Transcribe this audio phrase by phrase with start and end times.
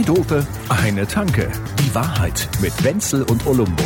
[0.00, 1.50] Zwei Dope, eine Tanke.
[1.78, 3.82] Die Wahrheit mit Wenzel und Olumbo.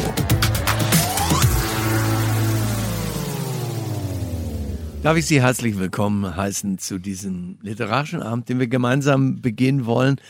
[5.02, 10.20] Darf ich Sie herzlich willkommen heißen zu diesem literarischen Abend, den wir gemeinsam begehen wollen.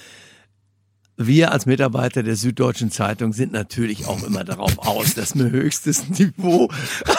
[1.19, 6.09] Wir als Mitarbeiter der Süddeutschen Zeitung sind natürlich auch immer darauf aus, dass wir höchstes
[6.09, 6.71] Niveau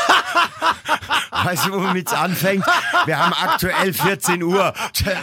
[1.46, 2.66] Weißt du, womit es anfängt?
[3.06, 4.74] Wir haben aktuell 14 Uhr.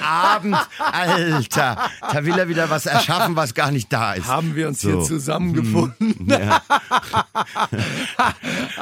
[0.05, 1.91] Abend, Alter.
[2.01, 4.27] Da will er wieder was erschaffen, was gar nicht da ist.
[4.27, 4.91] haben wir uns So.
[4.91, 6.17] hier zusammengefunden.
[6.29, 6.63] Ja.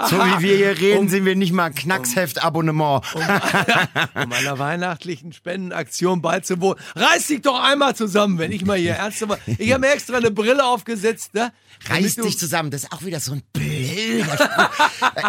[0.08, 3.02] So wie wir hier reden, sind wir nicht mal ein Knacksheft-Abonnement.
[3.14, 6.78] um einer weihnachtlichen Spendenaktion beizuwohnen.
[6.94, 9.38] Reiß dich doch einmal zusammen, wenn ich mal hier ernst mal.
[9.46, 11.52] Ich habe mir extra eine Brille aufgesetzt, ne?
[11.88, 12.70] Reiß dich zusammen.
[12.70, 14.36] Das ist auch wieder so ein Spruch.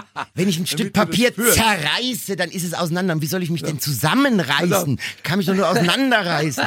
[0.33, 3.13] Wenn ich ein Stück Papier zerreiße, dann ist es auseinander.
[3.15, 4.97] Und wie soll ich mich denn zusammenreißen?
[5.17, 6.63] Ich kann mich doch nur auseinanderreißen.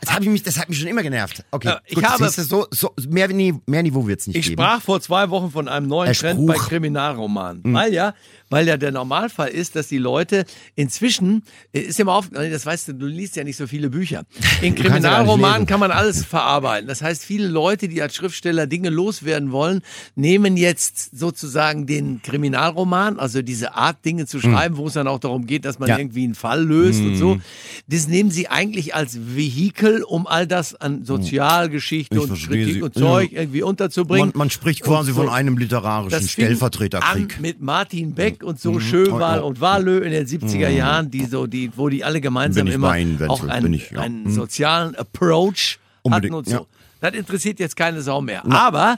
[0.00, 1.44] Das, hab ich mich, das hat mich schon immer genervt.
[1.50, 3.28] Okay, Ja, ich gut, habe- siehst du, so, so, mehr,
[3.66, 4.62] mehr Niveau wird's nicht Ich geben.
[4.62, 6.54] sprach vor zwei Wochen von einem neuen Trend bei.
[6.54, 7.62] Kriminalromanen.
[7.64, 8.14] Weil ja,
[8.50, 12.64] weil ja der Normalfall ist, dass die Leute inzwischen, äh, ist ja mal auf, das
[12.64, 14.24] weißt du, du liest ja nicht so viele Bücher.
[14.62, 16.88] In Kriminalromanen kann man alles verarbeiten.
[16.88, 19.82] Das heißt, viele Leute, die als Schriftsteller Dinge loswerden wollen,
[20.14, 25.18] nehmen jetzt sozusagen den Kriminalroman, also diese Art Dinge zu schreiben, wo es dann auch
[25.18, 25.88] darum geht, dass man Hm.
[25.88, 25.94] Ja.
[25.94, 26.00] Hm.
[26.00, 27.38] irgendwie einen Fall löst und so.
[27.86, 32.82] Das nehmen sie eigentlich als Vehikel, um all das an Sozialgeschichte Ich und Kritik Sie.
[32.82, 32.94] und.
[32.94, 34.28] Zeug irgendwie unterzubringen.
[34.28, 35.20] Man, man spricht quasi so.
[35.20, 37.40] von einem literarischen Stellvertreterkrieg.
[37.40, 38.80] Mit Martin Beck und so Mhm.
[38.80, 39.46] Schönwahl Oh, oh.
[39.48, 43.28] und Wahlö in den 70er Jahren, die so, die, wo die alle gemeinsam immer Wenzel,
[43.28, 44.00] auch einen, ich, ja.
[44.00, 44.30] einen Mhm.
[44.30, 46.52] sozialen Approach hatten Unbedingt, und so.
[46.52, 46.62] ja.
[47.00, 48.44] Das interessiert jetzt keine Sau mehr.
[48.50, 48.96] Aber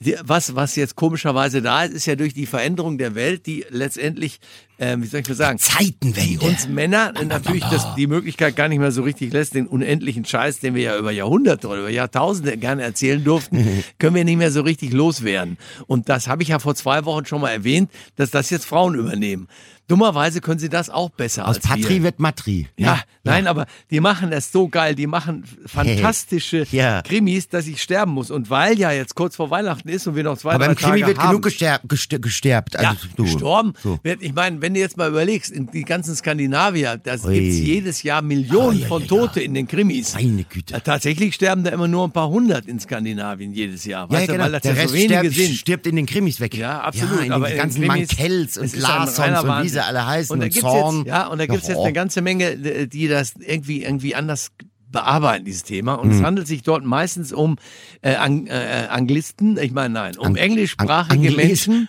[0.00, 3.64] die, was, was jetzt komischerweise da ist, ist ja durch die Veränderung der Welt, die
[3.68, 4.40] letztendlich,
[4.82, 6.44] ähm, wie soll ich mal sagen, die Zeitenwende.
[6.44, 10.58] uns Männer natürlich das, die Möglichkeit gar nicht mehr so richtig lässt, den unendlichen Scheiß,
[10.58, 14.50] den wir ja über Jahrhunderte oder über Jahrtausende gerne erzählen durften, können wir nicht mehr
[14.50, 15.56] so richtig loswerden.
[15.86, 18.96] Und das habe ich ja vor zwei Wochen schon mal erwähnt, dass das jetzt Frauen
[18.96, 19.46] übernehmen.
[19.88, 21.76] Dummerweise können sie das auch besser Aus als wir.
[21.76, 22.68] Patrie wird Matri.
[22.78, 27.02] Ja, nein, aber die machen das so geil, die machen fantastische Ja.
[27.02, 28.30] Krimis, dass ich sterben muss.
[28.30, 30.76] Und weil ja jetzt kurz vor Weihnachten ist und wir noch zwei, Aber drei im
[30.78, 31.88] Krimi Tage wird haben, genug gesterbt.
[31.88, 32.74] Gester gesterbt.
[32.74, 33.24] ja, Also, du.
[33.24, 33.74] gestorben.
[33.82, 33.98] So.
[34.02, 37.38] Wird, ich meine, wenn du jetzt mal überlegst, in die ganzen Skandinavier, da Ui.
[37.38, 40.14] gibt's jedes Jahr Millionen Ah, ja, von ja, Tote in den Krimis.
[40.14, 40.74] Meine Güte.
[40.74, 44.08] Ja, tatsächlich sterben da immer nur ein paar hundert in Skandinavien jedes Jahr.
[44.10, 44.44] Ja, Weißt du, genau.
[44.44, 45.54] weil das Der ja Rest so wenige stirbt, sind.
[45.56, 46.56] stirbt in den Krimis weg.
[46.56, 47.18] Ja, absolut.
[47.20, 50.40] Ja, in aber den ganzen Mankells und es Larsons und wie sie alle heißen Und
[50.40, 50.96] da und, Zorn.
[50.98, 51.84] jetzt, ja, und da gibt's jetzt Oh.
[51.84, 52.56] eine ganze Menge,
[52.88, 54.48] die das irgendwie, irgendwie anders
[54.90, 55.94] bearbeiten, dieses Thema.
[55.94, 56.14] Und Mhm.
[56.18, 57.56] es handelt sich dort meistens um
[58.02, 61.88] äh, Ang äh, Anglisten, ich meine nein, um Ang- englischsprachige Ang- Menschen.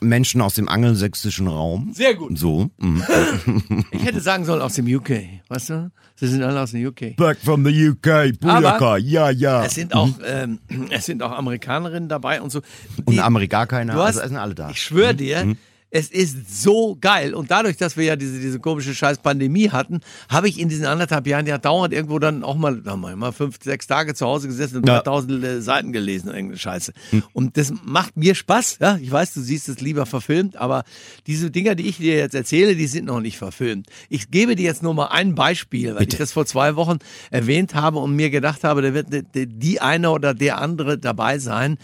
[0.00, 1.92] Menschen aus dem angelsächsischen Raum.
[1.94, 2.36] Sehr gut.
[2.38, 2.70] So.
[2.78, 3.04] mhm.
[3.92, 5.10] Ich hätte sagen sollen aus dem UK,
[5.48, 5.90] weißt du?
[6.16, 7.16] Sie sind alle aus dem UK.
[7.16, 8.96] Back from the UK, Booyaka.
[8.98, 9.64] ja, ja.
[9.64, 10.58] Es sind auch, ähm,
[10.90, 12.60] es sind auch Amerikanerinnen dabei und so.
[13.04, 14.70] Und Die- Amerikaner, Du hast, also sind alle da.
[14.70, 15.54] Ich schwöre dir,
[15.90, 17.34] es ist so geil.
[17.34, 20.86] Und dadurch, dass wir ja diese, diese komische scheiß Pandemie hatten, habe ich in diesen
[20.86, 24.26] anderthalb Jahren ja dauernd irgendwo dann auch mal, da mal, mal fünf, sechs Tage zu
[24.26, 24.96] Hause gesessen und Ja.
[25.00, 26.92] 3000 äh, Seiten gelesen, irgendeine Scheiße.
[27.32, 28.78] Und das macht mir Spaß.
[28.80, 30.84] Ja, ich weiß, du siehst es lieber verfilmt, aber
[31.26, 33.88] diese Dinger, die ich dir jetzt erzähle, die sind noch nicht verfilmt.
[34.08, 36.98] Ich gebe dir jetzt nur mal ein Beispiel, weil ich das vor zwei Wochen
[37.30, 41.38] erwähnt habe und mir gedacht habe, da wird die- die eine oder der andere dabei
[41.38, 41.78] sein,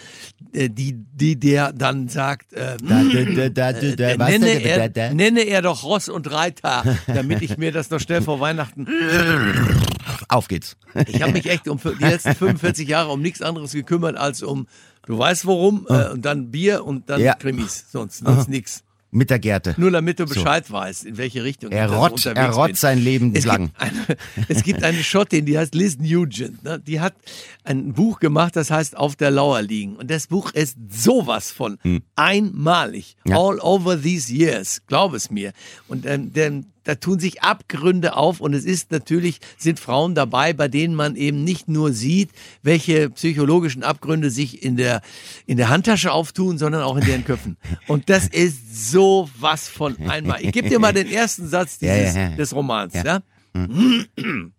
[0.53, 3.03] äh, die, die der dann sagt, äh, Da,
[3.49, 4.62] da, da, äh, nenne, denn?
[4.62, 5.15] Da, er, da, da.
[5.15, 8.87] nenne er doch Ross und Reiter, damit ich mir das noch schnell vor Weihnachten.
[10.29, 10.77] Auf geht's.
[11.07, 14.67] Ich habe mich echt um die letzten 45 Jahre um nichts anderes gekümmert als um,
[15.07, 17.34] du weißt worum, äh, und dann Bier und dann Ja.
[17.34, 18.83] Krimis, sonst, sonst nix.
[19.16, 19.75] Mit der Gerte.
[19.78, 22.75] Nur damit du Bescheid weißt, in welche Richtung Er so rott, er rott bin.
[22.77, 23.66] sein Leben Es lang.
[23.69, 24.16] gibt, eine,
[24.49, 26.62] es gibt eine Schottin, die heißt Liz Nugent.
[26.62, 26.78] Ne?
[26.87, 27.15] Die hat
[27.65, 29.97] ein Buch gemacht, das heißt Auf der Lauer liegen.
[29.97, 31.78] Und das Buch ist sowas von
[32.15, 33.16] einmalig.
[33.25, 33.32] Hm.
[33.32, 33.38] Ja.
[33.38, 34.82] All over these years.
[34.87, 35.53] Glaub es mir.
[35.89, 40.53] Und ähm, denn, da tun sich Abgründe auf und es ist natürlich, sind Frauen dabei,
[40.53, 42.30] bei denen man eben nicht nur sieht,
[42.62, 45.03] welche psychologischen Abgründe sich in der,
[45.47, 47.56] in der Handtasche auftun, sondern auch in deren Köpfen.
[47.88, 50.38] Und das ist so was von einmal.
[50.42, 52.36] Ich gebe dir mal den ersten Satz Ja, dieses, ja, ja.
[52.36, 52.94] des Romans.
[52.94, 53.03] Ja.
[53.04, 53.21] Ja.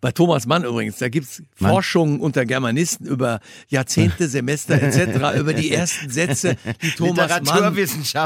[0.00, 5.72] Bei Thomas Mann übrigens, da gibt's Forschungen unter Germanisten über Jahrzehnte, Semester etc., über die
[5.72, 7.74] ersten Sätze, die Thomas Mann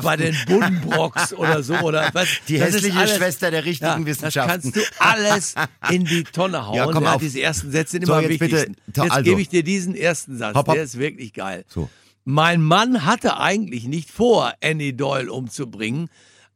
[0.02, 2.28] bei den Buddenbrocks oder so oder was.
[2.48, 4.72] Die das hässliche alles- Schwester der richtigen ja, Wissenschaften.
[4.72, 5.54] Das kannst du alles
[5.90, 6.76] in die Tonne hauen.
[6.76, 7.22] Ja, komm ja, auf.
[7.22, 8.76] diese ersten Sätze sind So, immer jetzt bitte, wichtigsten.
[8.88, 9.22] jetzt also.
[9.30, 10.74] gebe ich dir diesen ersten Satz, Hopp, hopp.
[10.74, 11.64] der ist wirklich geil.
[11.68, 11.88] So.
[12.24, 16.08] Mein Mann hatte eigentlich nicht vor, Annie Doyle umzubringen,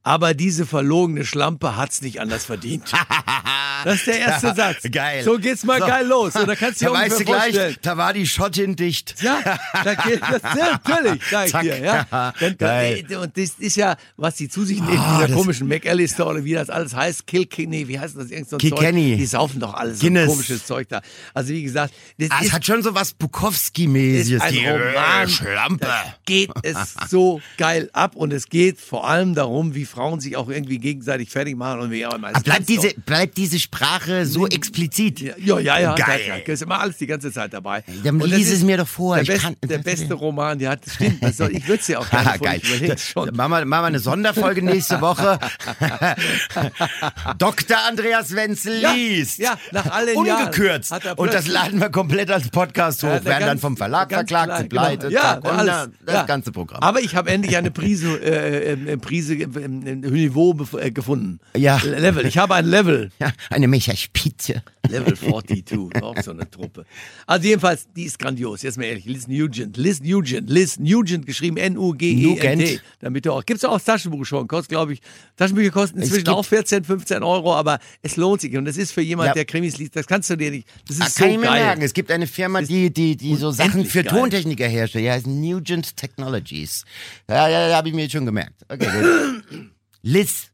[0.06, 2.92] aber diese verlogene Schlampe hat's nicht anders verdient.
[3.84, 4.78] Das ist der erste Satz.
[4.90, 5.22] Geil.
[5.22, 5.86] So geht's mal So.
[5.86, 6.34] geil los.
[6.34, 7.76] Und da kannst du dir weißt du gleich, vorstellen.
[7.82, 9.14] da war die Schottin dicht.
[9.22, 9.38] Ja,
[9.84, 11.62] da geht das ja, natürlich, sag ich Zack.
[11.62, 11.78] dir.
[11.78, 12.32] Ja.
[12.40, 13.04] Dann, Geil.
[13.20, 16.54] und das ist ja, was die zu sich nehmen, Ah, dieser komischen McAllister oder wie
[16.54, 18.30] das alles heißt, Kilkenny, wie heißt das?
[18.30, 18.56] Irgend so.
[18.56, 18.90] Zeug.
[18.92, 21.02] Die saufen doch alles so komisches Zeug da.
[21.34, 24.40] Also wie gesagt, das Ah, es ist, hat schon so was Bukowski-mäßiges.
[24.40, 25.28] ein Die Roman.
[25.28, 25.88] Schlampe.
[26.24, 30.50] Geht es so geil ab und es geht vor allem darum, wie Frauen sich auch
[30.50, 32.28] irgendwie gegenseitig fertig machen und wie auch immer.
[32.34, 35.20] Ah, Bleibt diese, bleibt diese Sprache so explizit?
[35.20, 36.20] Ja, ja, ja, ja Geil.
[36.28, 37.82] Da, da ist immer alles die ganze Zeit dabei.
[38.04, 39.16] Dann Und das lies es mir doch vor.
[39.16, 41.88] Der, best, kann- der beste Roman, der hat, das stimmt, das soll, ich würde es
[41.88, 42.60] ja auch gerne vor, geil.
[42.98, 43.34] schon.
[43.34, 45.38] Machen wir, machen wir eine Sonderfolge nächste Woche.
[47.38, 47.76] Dr.
[47.88, 49.38] Andreas Wenzel Ja, liest.
[49.38, 50.90] ja, nach allen Ungekürzt.
[50.90, 53.08] Jahren Und das laden wir komplett als Podcast hoch.
[53.08, 55.20] Ja, werden dann ganz- vom Verlag verklagt, klein, sie pleite, genau.
[55.22, 55.66] Ja, alles.
[55.66, 56.82] dann das ganze Programm.
[56.82, 61.38] Aber ich habe endlich eine Prise, äh, äh, Prise äh, äh, Niveau äh, gefunden.
[61.56, 61.78] Ja.
[61.84, 62.26] Level.
[62.26, 63.10] Ich habe ein Level.
[63.18, 64.62] ja, eine Mecherspitze.
[64.88, 66.84] Level 42, auch so eine Truppe.
[67.26, 68.62] Also jedenfalls, die ist grandios.
[68.62, 72.54] Jetzt mal ehrlich, Liz Nugent, Liz Nugent, Liz Nugent geschrieben, N-U-G-E-N-T.
[72.64, 72.82] Nugent.
[73.00, 75.00] Damit du auch, gibt's auch als Taschenbuch schon, kostet glaube ich,
[75.36, 78.92] Taschenbücher kosten inzwischen gibt- auch 14, 15 Euro, aber es lohnt sich und das ist
[78.92, 79.32] für jemand, Ja.
[79.34, 81.46] der Krimis liest, das kannst du dir nicht, das ist Ah, so kann ich mir
[81.46, 81.64] geil.
[81.64, 81.82] merken.
[81.82, 84.16] Es gibt eine Firma, die, die, die so Sachen für geil.
[84.16, 85.04] Tontechniker herstellt.
[85.04, 86.84] Die heißt Nugent Technologies.
[87.28, 88.54] Ja, ja, ja, habe ich mir jetzt schon gemerkt.
[88.68, 88.86] Okay.
[90.06, 90.50] Liz.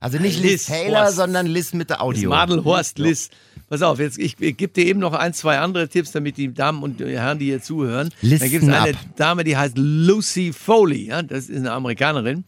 [0.00, 1.16] Also nicht Liz, Liz Taylor, Horst.
[1.16, 2.30] sondern Liz mit der Audio.
[2.30, 3.30] Madelhorst Liz.
[3.68, 6.52] Pass auf, jetzt ich, ich gebe dir eben noch ein, zwei andere Tipps, damit die
[6.52, 8.10] Damen und Herren, die hier zuhören.
[8.20, 9.16] Listen da gibt es eine up.
[9.16, 12.44] Dame, die heißt Lucy Foley, ja, das ist eine Amerikanerin.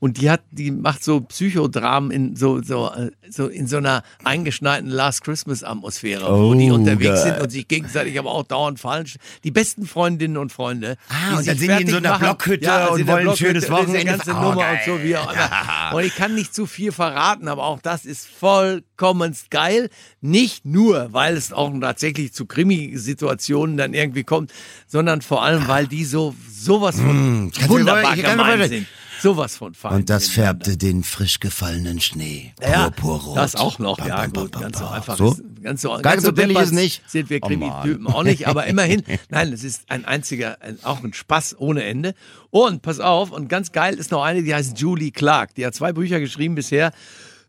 [0.00, 4.02] Und die hat, die macht so Psychodramen in so, so, äh, so in so einer
[4.22, 7.32] eingeschneiten Last Christmas Atmosphäre, wo die Oh, unterwegs geil.
[7.34, 9.06] sind und sich gegenseitig aber auch dauernd fallen.
[9.44, 10.96] Die besten Freundinnen und Freunde.
[11.08, 12.20] Ah, die und dann sind die in so einer machen.
[12.22, 14.12] Blockhütte ja, und der wollen ein schönes Blockhütte, Wochenende.
[14.18, 14.80] ganze Oh, Nummer geil.
[14.86, 15.96] und so wie auch immer.
[15.96, 19.90] Und ich kann nicht zu viel verraten, aber auch das ist vollkommen geil.
[20.20, 24.52] Nicht nur, weil es auch tatsächlich zu Krimi-Situationen dann irgendwie kommt,
[24.86, 28.86] sondern vor allem, weil die so sowas von mir wunderbar gemein sind.
[29.20, 29.94] Sowas von fein.
[29.94, 32.52] Und das färbte den frisch gefallenen Schnee.
[32.62, 33.36] ja, Purpurrot.
[33.36, 35.16] das auch noch, Bam, ja bam, gut, bam, ganz so einfach.
[35.16, 35.32] So?
[35.32, 37.02] Ist, ganz so, Ganz so billig ist nicht.
[37.08, 38.14] Sind wir Oh, Krimi-Typen Mann.
[38.14, 42.14] auch nicht, aber immerhin, nein, es ist ein einziger, ein, auch ein Spaß ohne Ende.
[42.50, 45.54] Und pass auf, und ganz geil ist noch eine, die heißt Julie Clark.
[45.54, 46.92] Die hat zwei Bücher geschrieben bisher.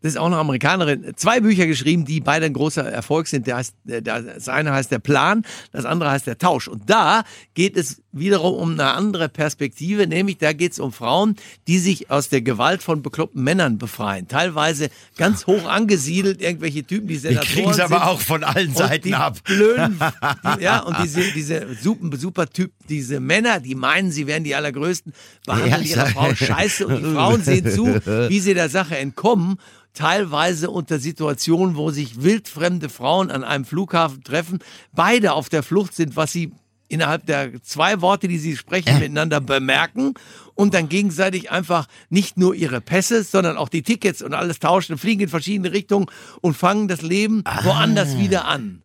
[0.02, 1.12] Das ist auch eine Amerikanerin.
[1.16, 3.48] Zwei Bücher geschrieben, die beide ein großer Erfolg sind.
[3.48, 6.68] Der heißt, das eine heißt der Plan, das andere heißt der Tausch.
[6.68, 7.24] Und da
[7.54, 11.36] geht es wiederum um eine andere Perspektive, nämlich da geht es um Frauen,
[11.68, 14.28] die sich aus der Gewalt von bekloppten Männern befreien.
[14.28, 18.74] Teilweise ganz hoch angesiedelt, irgendwelche Typen, die Die Senatoren kriegen es aber auch von allen
[18.74, 19.44] Seiten die ab.
[19.44, 20.00] Blöden,
[20.58, 24.56] die, ja, und diese, diese super, super Typ, diese Männer, die meinen, sie wären die
[24.56, 25.14] Allergrößten,
[25.46, 27.86] behandeln Ja, ihre Frau scheiße und die Frauen sehen zu,
[28.30, 29.58] wie sie der Sache entkommen.
[30.00, 34.60] Teilweise unter Situationen, wo sich wildfremde Frauen an einem Flughafen treffen,
[34.94, 36.54] beide auf der Flucht sind, was sie
[36.88, 40.14] innerhalb der zwei Worte, die sie sprechen, miteinander bemerken
[40.56, 44.98] und dann gegenseitig einfach nicht nur ihre Pässe, sondern auch die Tickets und alles tauschen,
[44.98, 46.06] fliegen in verschiedene Richtungen
[46.40, 48.84] und fangen das Leben woanders wieder an.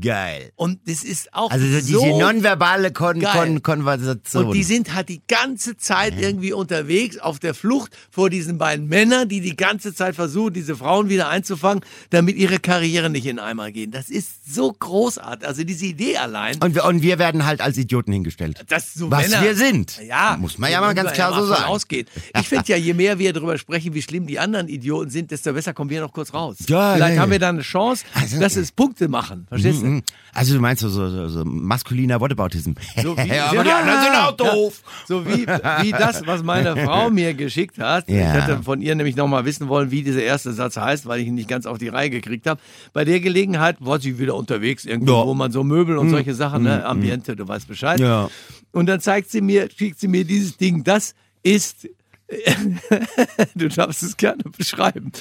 [0.00, 0.52] Geil.
[0.56, 3.20] Und das ist auch Also diese so nonverbale Kon.
[3.22, 4.46] Kon Konversation.
[4.46, 8.86] und die sind halt die ganze Zeit irgendwie unterwegs auf der Flucht vor diesen beiden
[8.88, 13.38] Männern, die die ganze Zeit versuchen, diese Frauen wieder einzufangen, damit ihre Karriere nicht in
[13.38, 13.90] Eimer gehen.
[13.90, 15.46] Das ist so großartig.
[15.46, 16.56] Also diese Idee allein.
[16.62, 18.64] und, wir, und wir werden halt als Idioten hingestellt.
[18.68, 20.00] dass so Was Männer, wir sind.
[20.06, 21.64] Ja, Muss man ja mal ganz klar so davon sagen.
[21.64, 22.08] Ausgeht.
[22.40, 25.52] Ich finde ja, je mehr wir darüber sprechen, wie schlimm die anderen Idioten sind, desto
[25.52, 26.56] besser kommen wir noch kurz raus.
[26.66, 27.32] Ja, Vielleicht ja, haben ja.
[27.32, 29.46] wir da eine Chance, Also, dass es Punkte machen.
[29.48, 29.81] Verstehst du?
[29.82, 30.02] Mhm.
[30.34, 32.72] Also du meinst so, so, so, so maskuliner Whataboutism.
[33.02, 34.82] So wie, ja, aber die anderen sind auch doof.
[35.06, 38.08] So wie, wie das, was meine Frau mir geschickt hat.
[38.08, 38.16] Ja.
[38.36, 41.26] Ich hatte von ihr nämlich nochmal wissen wollen, wie dieser erste Satz heißt, weil ich
[41.26, 42.60] ihn nicht ganz auf die Reihe gekriegt habe.
[42.94, 45.26] Bei der Gelegenheit war sie wieder unterwegs, irgendwo, Ja.
[45.26, 48.00] wo man so Möbel und solche Sachen, ne, Ambiente, du weißt Bescheid.
[48.00, 48.30] Ja.
[48.72, 51.88] Und dann zeigt sie mir, schickt sie mir dieses Ding, das ist,
[53.54, 55.12] du darfst es gerne beschreiben,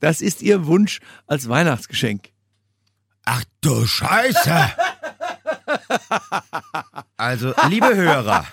[0.00, 2.30] das ist ihr Wunsch als Weihnachtsgeschenk.
[3.24, 4.72] Ach du Scheiße.
[7.16, 8.44] Also, liebe Hörer,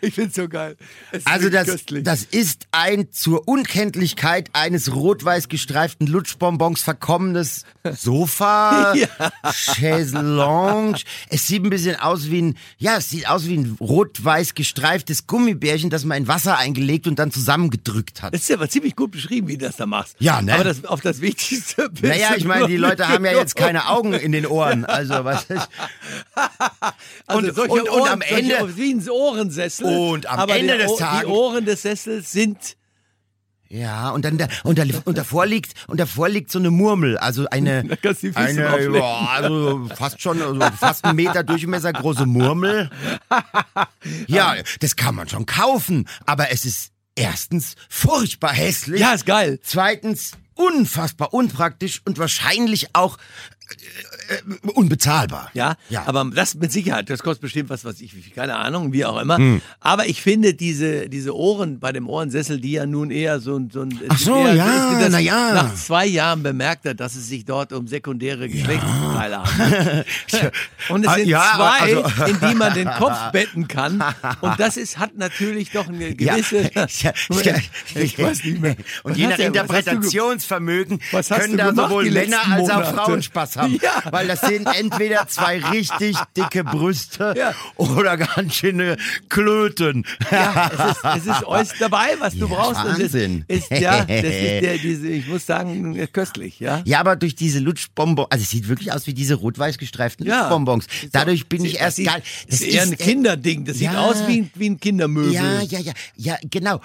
[0.00, 0.76] Ich find's so geil.
[1.12, 2.04] Es also das, köstlich.
[2.04, 9.08] das ist ein zur Unkenntlichkeit eines rot-weiß gestreiften Lutschbonbons verkommenes Sofa, Ja.
[9.52, 10.98] Chaiselonge.
[11.28, 15.26] Es sieht ein bisschen aus wie ein, ja, es sieht aus wie ein rot-weiß gestreiftes
[15.26, 18.34] Gummibärchen, das man in Wasser eingelegt und dann zusammengedrückt hat.
[18.34, 20.16] Das ist aber ziemlich gut beschrieben, wie du das da machst.
[20.20, 20.54] Ja, ne?
[20.54, 24.14] Aber das, auf das Wichtigste Naja, ich meine, die Leute haben ja jetzt keine Augen
[24.14, 24.84] in den Ohren.
[24.84, 25.68] Also, was ist.
[27.26, 29.86] Also Und- und- und Ohren, am solche Ende- wie ein Ohrensessel.
[29.86, 32.76] Und am Ende des Tages- Die Ohren des Sessels sind
[33.68, 37.16] Ja, und dann da, und, da, und davor liegt und davor liegt so eine Murmel,
[37.18, 37.80] also eine
[38.34, 42.90] eine ja, also fast schon also fast einen Meter Durchmesser große Murmel.
[44.26, 49.00] Ja, das kann man schon kaufen, aber es ist erstens furchtbar hässlich.
[49.00, 49.58] Ja, ist geil.
[49.62, 53.16] Zweitens unfassbar unpraktisch und wahrscheinlich auch
[54.74, 55.50] unbezahlbar.
[55.54, 56.04] Ja, Ja.
[56.06, 59.36] aber das mit Sicherheit, das kostet bestimmt was, was ich, keine Ahnung, wie auch immer.
[59.36, 59.60] Hm.
[59.80, 63.70] Aber ich finde diese, diese Ohren bei dem Ohrensessel, die ja nun eher so ein,
[63.70, 65.52] so ein Ach so, eher, ja, das na ja.
[65.54, 70.06] nach zwei Jahren bemerkt hat, dass es sich dort um sekundäre Geschlechtsteile handelt.
[70.88, 74.02] Und es Ah, sind ja, zwei, also- in die man den Kopf betten kann.
[74.40, 77.54] Und das ist, hat natürlich doch eine gewisse, Ja, ja, ja.
[77.94, 78.76] ich weiß nicht mehr.
[79.02, 82.94] Und Was je nach Interpretationsvermögen können da sowohl Männer als auch?
[82.94, 83.78] Frauen Spaß haben.
[83.82, 84.02] Ja.
[84.10, 87.54] Weil das sind entweder zwei richtig dicke Brüste Ja.
[87.76, 88.96] oder ganz schöne
[89.28, 90.04] Klöten.
[90.30, 92.84] Ja, es ist, es ist alles dabei, was du Ja, brauchst.
[92.84, 93.44] Wahnsinn.
[93.48, 96.82] Ist, ja, das ist der, diese, ich muss sagen, köstlich, ja.
[96.84, 100.26] Ja, aber durch diese Lutschbonbons, also es sieht wirklich aus wie diese rot-weiß gestreiften.
[100.26, 100.86] Lutschbonbons.
[101.12, 102.18] Dadurch bin ich erst gar
[102.48, 103.64] Das ist eher ein äh, Kinderding.
[103.64, 105.32] Das sieht aus wie ein, wie ein Kindermöbel.
[105.32, 106.80] Ja, ja, ja, ja, genau.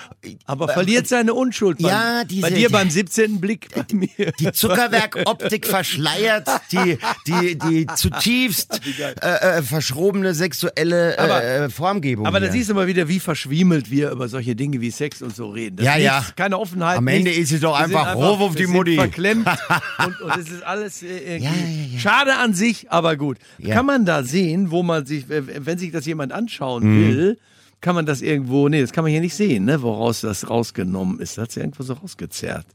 [0.45, 1.79] Aber verliert seine Unschuld.
[1.79, 3.39] Bei, ja, diese- bei dir beim 17.
[3.39, 4.31] Blick, bei mir.
[4.39, 6.97] Die Zuckerwerkoptik verschleiert die,
[7.27, 8.81] die, die zutiefst
[9.21, 12.25] äh, äh, verschrobene sexuelle Aber- äh, äh, Formgebung.
[12.25, 15.35] Aber da siehst du mal wieder, wie verschwiemelt wir über solche Dinge wie Sex und
[15.35, 15.77] so reden.
[15.77, 16.25] Das Ja, ist ja.
[16.35, 16.97] Keine Offenheit.
[16.97, 17.45] Am Ende nichts.
[17.45, 18.95] ist es doch Wir einfach Ruf auf die Mutti.
[18.95, 19.47] verklemmt
[20.05, 23.37] und, und es ist alles äh, Ja, ja, schade an sich, aber gut.
[23.65, 27.07] Kann man da sehen, wo man sich, wenn sich das jemand anschauen Mhm.
[27.07, 27.39] will,
[27.81, 31.19] kann man das irgendwo, nee, das kann man hier nicht sehen, ne, woraus das rausgenommen
[31.19, 31.37] ist.
[31.37, 32.65] Das hat sie irgendwo so rausgezerrt.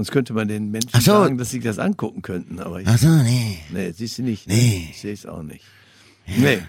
[0.00, 1.12] Sonst könnte man den Menschen so.
[1.12, 3.58] sagen, dass sie das angucken könnten, aber ich, Ach so, nee.
[3.68, 4.48] nee, siehst du nicht.
[4.48, 4.54] Ne?
[4.54, 4.88] Nee.
[4.92, 5.62] Ich sehe es auch nicht.
[6.26, 6.60] Nee.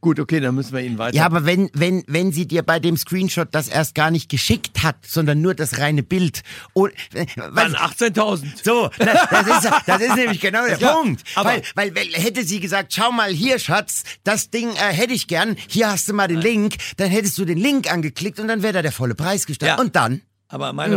[0.00, 1.14] Gut, okay, dann müssen wir ihn weiter.
[1.14, 4.82] Ja, aber wenn, wenn, wenn sie dir bei dem Screenshot das erst gar nicht geschickt
[4.82, 6.40] hat, sondern nur das reine Bild.
[6.72, 8.46] Und, Dann was, 18.000.
[8.64, 11.24] so, das, das, ist, das ist nämlich genau der Ja, Punkt.
[11.34, 15.12] aber- weil, weil, weil hätte sie gesagt, schau mal hier, Schatz, das Ding äh, hätte
[15.12, 18.48] ich gern, hier hast du mal den Link, dann hättest du den Link angeklickt und
[18.48, 19.76] dann wäre da der volle Preis gestanden.
[19.76, 19.82] Ja.
[19.84, 20.22] Und dann?
[20.50, 20.96] Aber meine,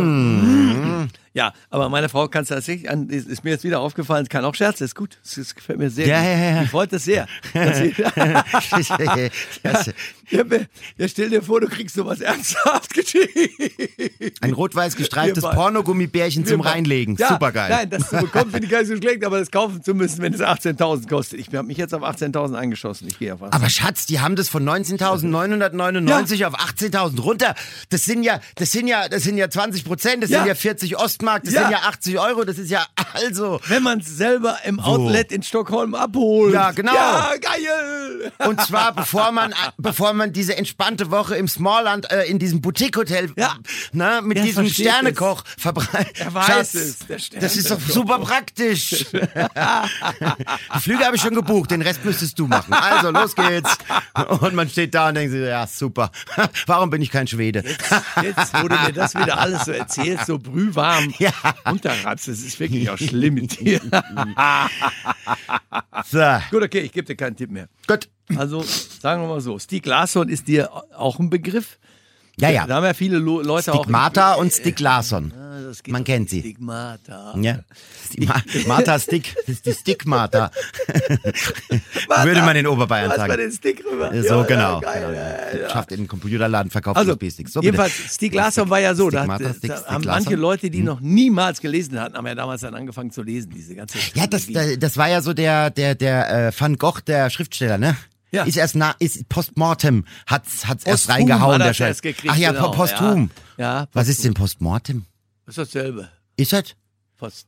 [1.34, 4.44] Ja, aber meine Frau kann es tatsächlich, an, ist, ist mir jetzt wieder aufgefallen, kann
[4.44, 6.62] auch Scherze, ist gut, es gefällt mir sehr Ja, ja, ja.
[6.64, 7.26] Ich freut das sehr.
[10.32, 10.42] Ja,
[10.96, 14.38] ja, stell dir vor, du kriegst sowas ernsthaft geschickt.
[14.40, 15.44] Ein rot-weiß gestreiftes.
[15.44, 17.16] Pornogummibärchen zum Reinlegen.
[17.16, 17.68] Ja, Supergeil.
[17.68, 20.22] Nein, das zu bekommen finde ich gar nicht so schlecht, aber das kaufen zu müssen,
[20.22, 21.38] wenn es 18.000 kostet.
[21.38, 23.08] Ich habe mich jetzt auf 18.000 eingeschossen.
[23.08, 23.52] Ich gehe auf 18.000.
[23.52, 27.54] Aber Schatz, die haben das von 19.999 auf 18.000 runter.
[27.90, 30.38] Das sind ja, das sind ja, das sind ja 20 Prozent, das Ja.
[30.38, 31.62] sind ja 40 Ostmark, das Ja.
[31.62, 32.84] sind ja 80 Euro, das ist ja
[33.14, 33.60] also.
[33.66, 36.54] Wenn man es selber im Outlet in Stockholm abholt.
[36.54, 36.94] Ja, genau.
[36.94, 38.32] Ja, geil.
[38.46, 43.32] Und zwar bevor man, bevor man diese entspannte Woche im Smallland äh, in diesem Boutique-Hotel
[43.36, 43.56] Ja.
[43.92, 46.18] ne, mit Der diesem Sternekoch verbreitet.
[46.20, 49.06] Er weiß es, der Das ist doch super praktisch.
[50.74, 52.72] Die Flüge habe ich schon gebucht, den Rest müsstest du machen.
[52.72, 53.76] Also, los geht's.
[54.40, 56.10] Und man steht da und denkt sich, ja, super.
[56.66, 57.62] Warum bin ich kein Schwede?
[58.22, 60.81] Jetzt, wo du mir das wieder alles so erzählst, so brühwarm
[61.18, 61.32] Ja.
[61.70, 63.80] unterreibst, das ist wirklich auch schlimm mit dir.
[66.10, 66.18] So,
[66.50, 67.68] Gut, okay, ich gebe dir keinen Tipp mehr.
[67.86, 68.08] gut.
[68.36, 71.78] Also, sagen wir mal so, Stieg Larsson ist dir auch ein Begriff?
[72.38, 72.66] Ja, ja.
[72.66, 73.82] Da haben ja viele Lo Leute auch...
[73.84, 75.32] Stigmata und Stick Larsson.
[75.82, 76.40] Geht Man kennt sie.
[76.40, 77.34] Stigmata.
[77.40, 77.60] Ja.
[78.16, 78.34] Die Ma
[78.66, 80.50] Martha Stick, das ist die Stickmata.
[82.24, 83.40] Würde man in Oberbayern Lass mal sagen.
[83.42, 84.10] den Stick rüber.
[84.22, 84.74] So, Ja, genau.
[84.74, 85.12] Ja, geil, genau.
[85.12, 85.70] ja, ja.
[85.70, 87.52] Schafft in den Computerladen, verkauft Also, USB-Sticks.
[87.52, 87.66] So, bitte.
[87.72, 90.24] jedenfalls, Stieg Larsson war ja so, da, Stigmata, hat, Stick- da Stick haben Larsson.
[90.24, 93.74] manche Leute, die noch niemals gelesen hatten, haben ja damals dann angefangen zu lesen, diese
[93.74, 94.46] ganze Ja, das,
[94.78, 97.96] das war ja so der, der, der äh, Van Gogh, der Schriftsteller, ne?
[98.32, 98.44] Ja.
[98.44, 103.30] Ist erst na, ist postmortem, hat's, hat's erst reingehauen, der gekriegt, Ach ja, genau, posthum.
[103.58, 105.04] Ja, ja Was ist denn postmortem?
[105.46, 106.08] ist dasselbe.
[106.36, 106.74] Ist das?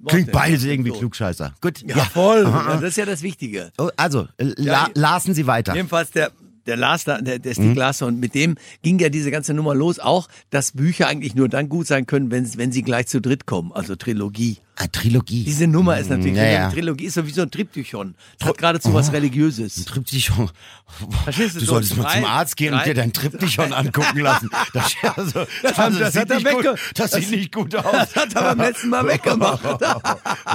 [0.07, 0.99] Klingt beides irgendwie So.
[0.99, 1.55] klugscheißer.
[1.61, 1.83] Gut.
[1.83, 2.43] Ja, voll.
[2.45, 3.73] Ja, das ist ja das Wichtige.
[3.79, 5.75] Oh, also, äh, la Ja, lasen Sie weiter.
[5.75, 6.31] Jedenfalls der,
[6.67, 7.55] der Lars, da- der, der Mhm.
[7.55, 11.49] Stieg Larsson, mit dem ging ja diese ganze Nummer los, auch, dass Bücher eigentlich nur
[11.49, 14.59] dann gut sein können, wenn, wenn sie gleich zu dritt kommen, also Trilogie.
[14.77, 15.45] Ah, Trilogie.
[15.45, 16.71] Diese Nummer ist natürlich, Ja, ja.
[16.71, 18.17] Trilogie ist sowieso ein Triptychon.
[18.41, 19.85] Das hat geradezu was Religiöses.
[19.85, 20.51] Triptychon.
[21.23, 24.19] Verstehst du, Du so solltest mal zum Arzt gehen und drei- dir dein Triptychon angucken
[24.19, 24.51] lassen.
[24.73, 27.75] Das, also, das, haben- das sieht hat er nicht gut, wegge- das sieht nicht gut
[27.77, 27.85] aus.
[27.93, 29.63] Das hat er beim letzten Mal weggemacht.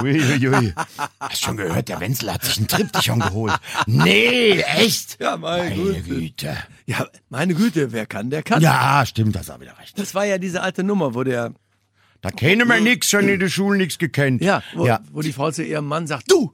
[0.02, 0.74] Ui, ui, ui.
[1.18, 3.54] Hast schon gehört, der Wenzel hat sich ein Triptychon geholt.
[3.86, 5.18] Nee, echt?
[5.20, 6.02] Ja, meine Meine Güte.
[6.02, 6.56] Güte.
[6.86, 8.60] Ja, meine Güte, wer kann, der kann.
[8.60, 9.98] Ja, stimmt, das hat wieder recht.
[9.98, 11.52] Das war ja diese alte Nummer, wo der,
[12.22, 14.42] Da kennen wir nix, schon in der Schule nix gekannt.
[14.42, 15.00] ja, wo, ja.
[15.12, 16.52] wo die Frau zu ihrem Mann sagt, du,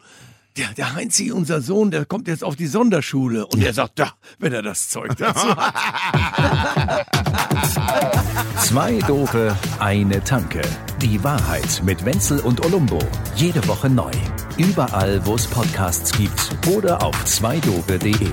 [0.57, 3.47] der, der Heinzi, unser Sohn, der kommt jetzt auf die Sonderschule.
[3.47, 5.75] Und er sagt, ja, wenn er das Zeug dazu hat.
[8.63, 10.63] Zwei Doofe, eine Tanke.
[11.03, 12.99] Die Wahrheit mit Wenzel und Olumbo.
[13.35, 14.11] Jede Woche neu.
[14.57, 18.31] Überall, wo es Podcasts gibt oder auf zweidofe.de.